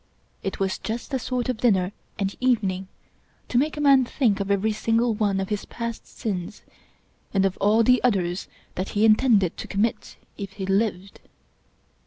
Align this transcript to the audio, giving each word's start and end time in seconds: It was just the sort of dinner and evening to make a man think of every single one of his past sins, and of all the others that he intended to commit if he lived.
It 0.41 0.59
was 0.59 0.79
just 0.79 1.11
the 1.11 1.19
sort 1.19 1.47
of 1.47 1.57
dinner 1.59 1.91
and 2.17 2.35
evening 2.39 2.87
to 3.49 3.59
make 3.59 3.77
a 3.77 3.81
man 3.81 4.03
think 4.03 4.39
of 4.39 4.49
every 4.49 4.71
single 4.71 5.13
one 5.13 5.39
of 5.39 5.49
his 5.49 5.63
past 5.65 6.07
sins, 6.07 6.63
and 7.35 7.45
of 7.45 7.55
all 7.57 7.83
the 7.83 8.03
others 8.03 8.47
that 8.73 8.89
he 8.97 9.05
intended 9.05 9.57
to 9.57 9.67
commit 9.67 10.17
if 10.39 10.53
he 10.53 10.65
lived. 10.65 11.19